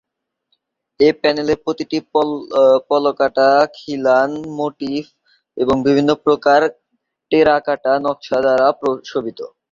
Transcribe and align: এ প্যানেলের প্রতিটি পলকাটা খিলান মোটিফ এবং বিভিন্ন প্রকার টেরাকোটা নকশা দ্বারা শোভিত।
এ 0.99 1.09
প্যানেলের 1.21 1.59
প্রতিটি 1.65 1.97
পলকাটা 2.89 3.47
খিলান 3.77 4.29
মোটিফ 4.57 5.05
এবং 5.57 5.75
বিভিন্ন 5.87 6.11
প্রকার 6.25 6.59
টেরাকোটা 7.31 7.93
নকশা 8.05 8.37
দ্বারা 8.43 8.67
শোভিত। 9.09 9.39